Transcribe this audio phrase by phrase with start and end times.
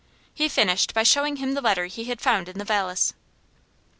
[0.33, 3.13] He finished by showing him the letter he had found in the valise.